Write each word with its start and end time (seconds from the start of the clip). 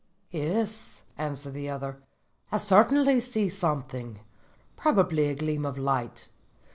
"'Yes,' 0.31 1.03
answered 1.15 1.53
the 1.53 1.69
other, 1.69 2.01
'I 2.51 2.57
certainly 2.57 3.19
see 3.19 3.49
something. 3.49 4.19
Probably 4.75 5.25
a 5.27 5.35
gleam 5.35 5.63
of 5.63 5.77
light. 5.77 6.29